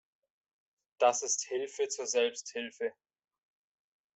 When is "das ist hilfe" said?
0.97-1.87